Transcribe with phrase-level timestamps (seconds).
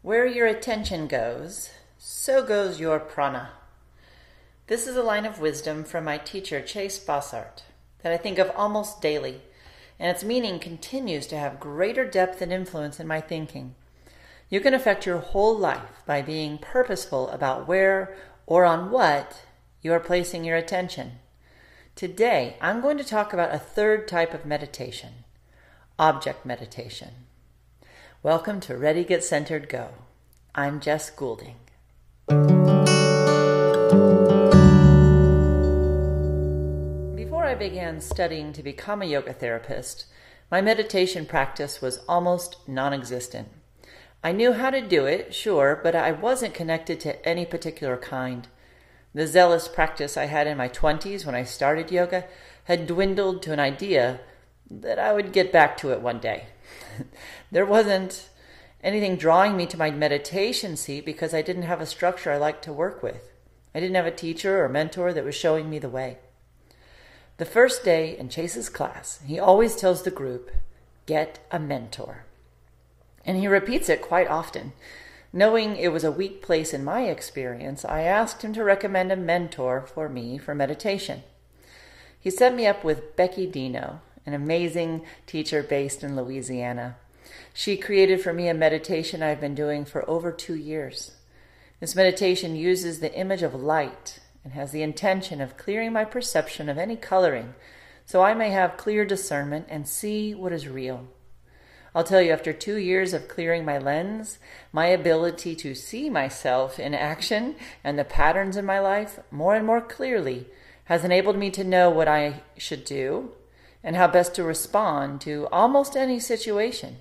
[0.00, 3.50] Where your attention goes, so goes your prana.
[4.68, 7.62] This is a line of wisdom from my teacher, Chase Bossart,
[8.02, 9.40] that I think of almost daily,
[9.98, 13.74] and its meaning continues to have greater depth and influence in my thinking.
[14.48, 19.42] You can affect your whole life by being purposeful about where or on what
[19.82, 21.18] you are placing your attention.
[21.96, 25.24] Today, I'm going to talk about a third type of meditation
[25.98, 27.27] object meditation.
[28.24, 29.90] Welcome to Ready, Get Centered, Go.
[30.52, 31.54] I'm Jess Goulding.
[37.14, 40.06] Before I began studying to become a yoga therapist,
[40.50, 43.50] my meditation practice was almost non existent.
[44.24, 48.48] I knew how to do it, sure, but I wasn't connected to any particular kind.
[49.14, 52.24] The zealous practice I had in my 20s when I started yoga
[52.64, 54.18] had dwindled to an idea
[54.68, 56.46] that I would get back to it one day.
[57.50, 58.28] there wasn't
[58.82, 62.64] anything drawing me to my meditation seat because I didn't have a structure I liked
[62.64, 63.30] to work with.
[63.74, 66.18] I didn't have a teacher or mentor that was showing me the way.
[67.38, 70.50] The first day in Chase's class, he always tells the group,
[71.06, 72.24] get a mentor.
[73.24, 74.72] And he repeats it quite often.
[75.32, 79.16] Knowing it was a weak place in my experience, I asked him to recommend a
[79.16, 81.22] mentor for me for meditation.
[82.18, 86.96] He set me up with Becky Dino, an amazing teacher based in Louisiana.
[87.52, 91.12] She created for me a meditation I've been doing for over two years.
[91.80, 96.68] This meditation uses the image of light and has the intention of clearing my perception
[96.68, 97.54] of any coloring
[98.08, 101.08] so I may have clear discernment and see what is real.
[101.94, 104.38] I'll tell you, after two years of clearing my lens,
[104.72, 109.66] my ability to see myself in action and the patterns in my life more and
[109.66, 110.46] more clearly
[110.84, 113.32] has enabled me to know what I should do
[113.84, 116.96] and how best to respond to almost any situation.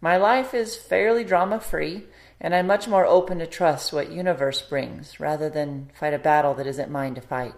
[0.00, 2.04] My life is fairly drama free,
[2.40, 6.54] and I'm much more open to trust what universe brings rather than fight a battle
[6.54, 7.54] that isn't mine to fight.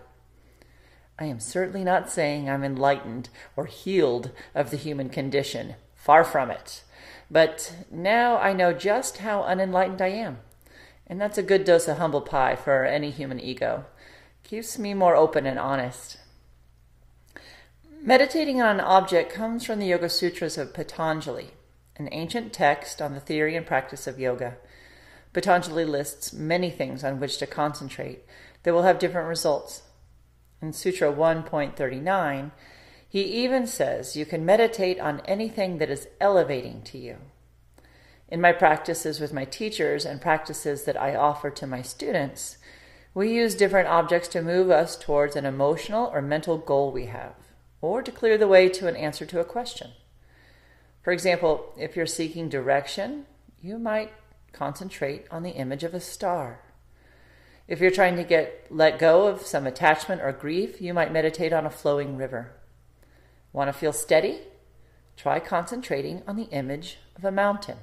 [1.18, 5.74] I am certainly not saying I'm enlightened or healed of the human condition.
[5.96, 6.84] Far from it.
[7.28, 10.38] But now I know just how unenlightened I am.
[11.08, 13.84] And that's a good dose of humble pie for any human ego.
[14.44, 16.18] Keeps me more open and honest.
[18.00, 21.50] Meditating on an object comes from the Yoga Sutras of Patanjali,
[21.98, 24.56] an ancient text on the theory and practice of yoga.
[25.32, 28.24] Patanjali lists many things on which to concentrate
[28.62, 29.82] that will have different results.
[30.62, 32.50] In Sutra 1.39,
[33.08, 37.16] he even says you can meditate on anything that is elevating to you.
[38.28, 42.58] In my practices with my teachers and practices that I offer to my students,
[43.14, 47.34] we use different objects to move us towards an emotional or mental goal we have,
[47.80, 49.92] or to clear the way to an answer to a question.
[51.08, 53.24] For example, if you're seeking direction,
[53.62, 54.12] you might
[54.52, 56.60] concentrate on the image of a star.
[57.66, 61.54] If you're trying to get let go of some attachment or grief, you might meditate
[61.54, 62.52] on a flowing river.
[63.54, 64.40] Want to feel steady?
[65.16, 67.78] Try concentrating on the image of a mountain.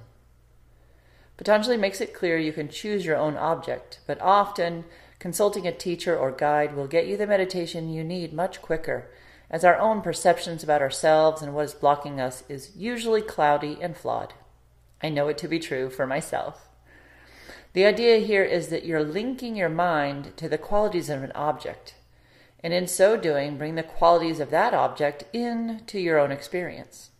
[1.36, 4.86] Patanjali makes it clear you can choose your own object, but often
[5.18, 9.10] consulting a teacher or guide will get you the meditation you need much quicker,
[9.50, 13.96] as our own perceptions about ourselves and what is blocking us is usually cloudy and
[13.96, 14.34] flawed.
[15.02, 16.70] I know it to be true for myself.
[17.74, 21.96] The idea here is that you're linking your mind to the qualities of an object,
[22.64, 27.12] and in so doing, bring the qualities of that object into your own experience.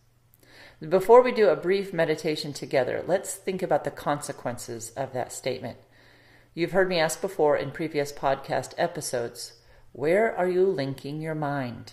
[0.80, 5.78] Before we do a brief meditation together, let's think about the consequences of that statement.
[6.54, 9.54] You've heard me ask before in previous podcast episodes
[9.92, 11.92] where are you linking your mind?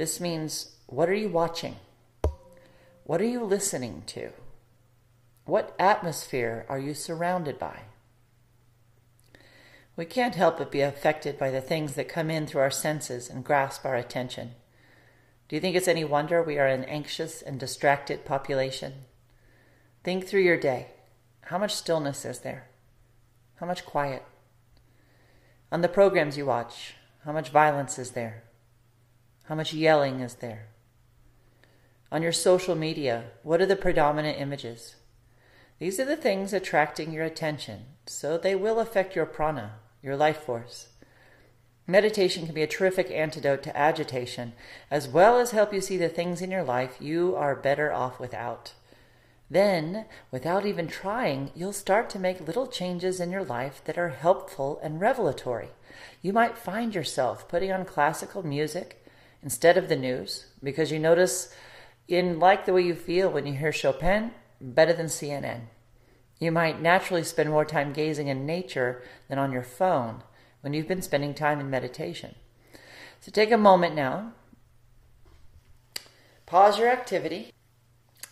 [0.00, 1.76] This means what are you watching?
[3.04, 4.30] What are you listening to?
[5.44, 7.80] What atmosphere are you surrounded by?
[9.96, 13.28] We can't help but be affected by the things that come in through our senses
[13.28, 14.52] and grasp our attention.
[15.50, 19.04] Do you think it's any wonder we are an anxious and distracted population?
[20.02, 20.86] Think through your day.
[21.42, 22.68] How much stillness is there?
[23.56, 24.24] How much quiet?
[25.70, 26.94] On the programs you watch,
[27.26, 28.44] how much violence is there?
[29.50, 30.68] How much yelling is there?
[32.12, 34.94] On your social media, what are the predominant images?
[35.80, 39.72] These are the things attracting your attention, so they will affect your prana,
[40.04, 40.90] your life force.
[41.84, 44.52] Meditation can be a terrific antidote to agitation,
[44.88, 48.20] as well as help you see the things in your life you are better off
[48.20, 48.74] without.
[49.50, 54.10] Then, without even trying, you'll start to make little changes in your life that are
[54.10, 55.70] helpful and revelatory.
[56.22, 58.98] You might find yourself putting on classical music
[59.42, 61.52] instead of the news because you notice
[62.08, 65.62] in like the way you feel when you hear Chopin better than CNN.
[66.38, 70.22] You might naturally spend more time gazing in nature than on your phone
[70.60, 72.34] when you've been spending time in meditation.
[73.20, 74.32] So take a moment now,
[76.46, 77.52] pause your activity,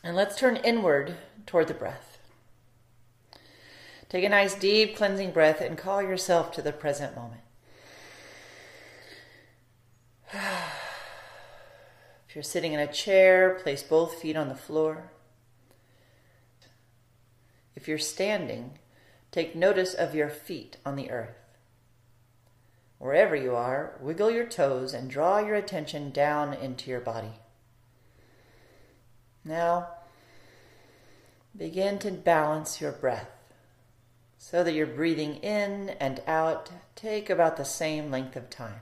[0.03, 1.17] and let's turn inward
[1.47, 2.19] toward the breath.
[4.09, 7.43] Take a nice deep cleansing breath and call yourself to the present moment.
[12.29, 15.11] If you're sitting in a chair, place both feet on the floor.
[17.75, 18.79] If you're standing,
[19.31, 21.37] take notice of your feet on the earth.
[22.99, 27.33] Wherever you are, wiggle your toes and draw your attention down into your body.
[29.43, 29.89] Now,
[31.57, 33.31] begin to balance your breath
[34.37, 38.81] so that you're breathing in and out take about the same length of time.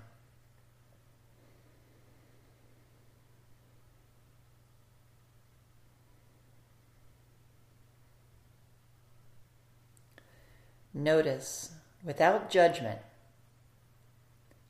[10.96, 11.72] Notice,
[12.02, 13.00] without judgment,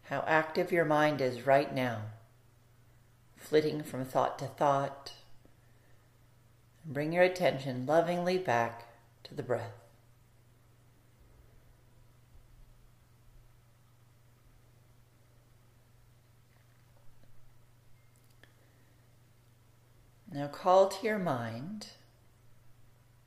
[0.06, 2.02] how active your mind is right now,
[3.37, 5.12] flitting from thought to thought.
[6.84, 8.88] Bring your attention lovingly back
[9.23, 9.70] to the breath.
[20.32, 21.90] Now call to your mind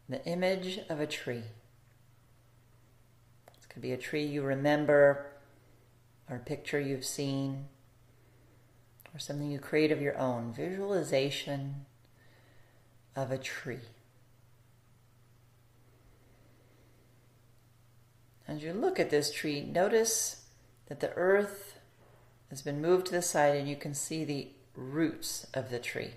[0.10, 1.44] the image of a tree.
[3.80, 5.28] Could be a tree you remember,
[6.30, 7.70] or a picture you've seen,
[9.14, 10.52] or something you create of your own.
[10.52, 11.86] Visualization
[13.16, 13.80] of a tree.
[18.50, 20.48] As you look at this tree, notice
[20.90, 21.80] that the earth
[22.50, 26.16] has been moved to the side and you can see the roots of the tree.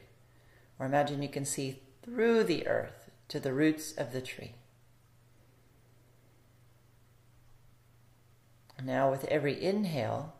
[0.80, 4.54] Or imagine you can see through the earth to the roots of the tree.
[8.84, 10.34] Now, with every inhale,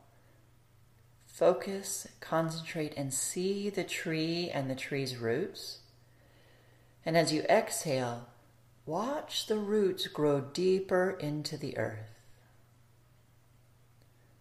[1.27, 5.79] focus, concentrate, and see the tree and the tree's roots.
[7.07, 8.29] And as you exhale,
[8.85, 12.21] watch the roots grow deeper into the earth.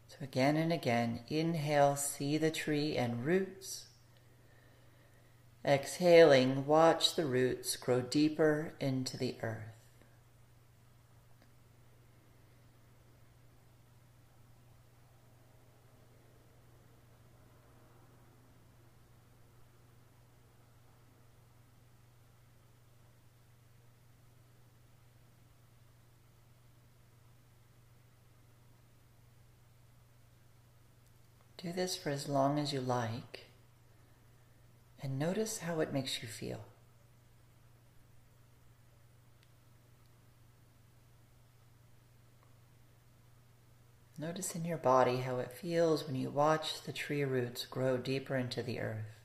[0.08, 3.86] So, again and again, inhale, see the tree and roots.
[5.64, 9.81] Exhaling, watch the roots grow deeper into the earth.
[31.62, 33.46] Do this for as long as you like
[35.04, 36.62] and notice how it makes you feel.
[44.18, 48.36] Notice in your body how it feels when you watch the tree roots grow deeper
[48.36, 49.21] into the earth.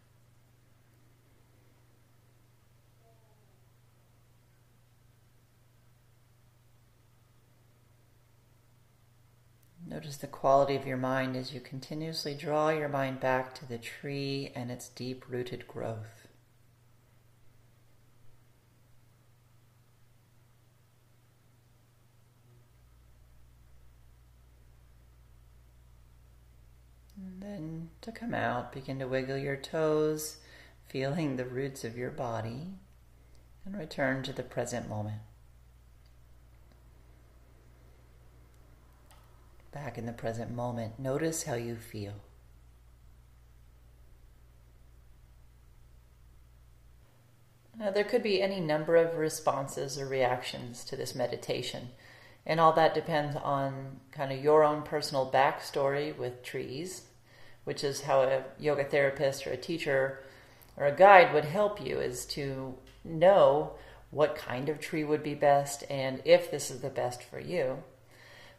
[10.07, 13.77] Notice the quality of your mind as you continuously draw your mind back to the
[13.77, 16.29] tree and its deep rooted growth.
[27.41, 30.37] Then to come out, begin to wiggle your toes,
[30.87, 32.69] feeling the roots of your body,
[33.65, 35.23] and return to the present moment.
[39.77, 40.99] Back in the present moment.
[40.99, 42.15] Notice how you feel.
[47.79, 51.91] Now, there could be any number of responses or reactions to this meditation,
[52.47, 57.03] and all that depends on kind of your own personal backstory with trees,
[57.65, 60.23] which is how a yoga therapist or a teacher
[60.79, 63.73] or a guide would help you, is to know
[64.11, 67.83] what kind of tree would be best and if this is the best for you.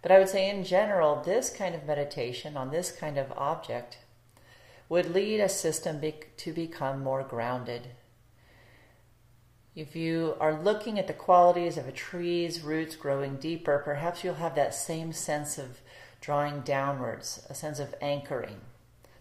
[0.01, 3.97] But I would say, in general, this kind of meditation on this kind of object
[4.89, 7.89] would lead a system be- to become more grounded.
[9.75, 14.35] If you are looking at the qualities of a tree's roots growing deeper, perhaps you'll
[14.35, 15.81] have that same sense of
[16.21, 18.61] drawing downwards, a sense of anchoring.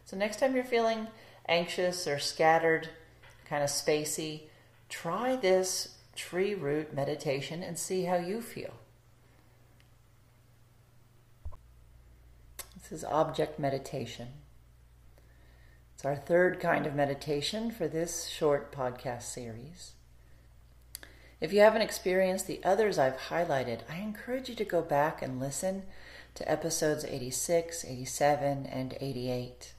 [0.04, 1.09] So, next time you're feeling
[1.49, 2.88] anxious or scattered,
[3.49, 4.42] kind of spacey,
[4.88, 8.75] try this tree root meditation and see how you feel.
[12.88, 14.28] This is object meditation.
[15.93, 19.95] It's our third kind of meditation for this short podcast series.
[21.40, 25.40] If you haven't experienced the others I've highlighted, I encourage you to go back and
[25.40, 25.83] listen
[26.37, 29.73] to episodes 86, 87, and 88.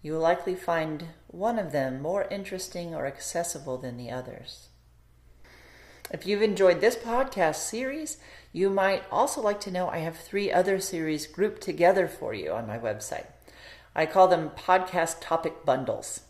[0.00, 4.68] You will likely find one of them more interesting or accessible than the others.
[6.10, 8.18] If you've enjoyed this podcast series,
[8.52, 12.52] you might also like to know I have three other series grouped together for you
[12.52, 13.26] on my website.
[13.94, 16.20] I call them podcast topic bundles,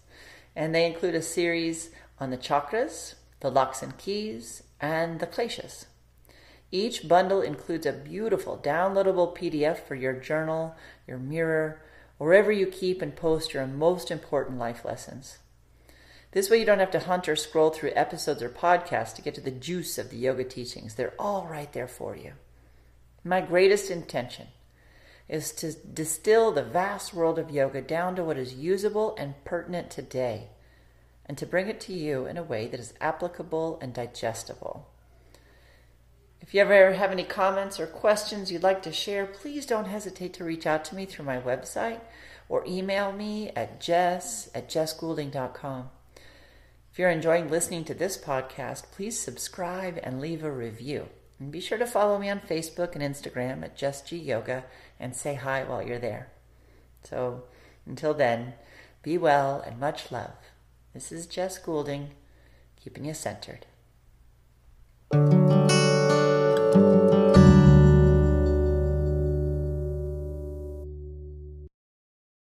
[0.54, 1.90] and they include a series
[2.20, 5.86] on the chakras, the locks and keys, and the kleshas.
[6.70, 10.76] Each bundle includes a beautiful downloadable PDF for your journal,
[11.06, 11.82] your mirror,
[12.18, 15.38] wherever you keep and post your most important life lessons.
[16.34, 19.36] This way, you don't have to hunt or scroll through episodes or podcasts to get
[19.36, 20.96] to the juice of the yoga teachings.
[20.96, 22.32] They're all right there for you.
[23.22, 24.48] My greatest intention
[25.28, 29.90] is to distill the vast world of yoga down to what is usable and pertinent
[29.90, 30.48] today,
[31.24, 34.88] and to bring it to you in a way that is applicable and digestible.
[36.40, 40.34] If you ever have any comments or questions you'd like to share, please don't hesitate
[40.34, 42.00] to reach out to me through my website
[42.48, 45.90] or email me at jess at jessgoulding.com.
[46.94, 51.08] If you're enjoying listening to this podcast, please subscribe and leave a review.
[51.40, 54.62] And be sure to follow me on Facebook and Instagram at Jess G Yoga
[55.00, 56.28] and say hi while you're there.
[57.02, 57.46] So
[57.84, 58.54] until then,
[59.02, 60.36] be well and much love.
[60.92, 62.10] This is Jess Goulding,
[62.76, 63.66] keeping you centered.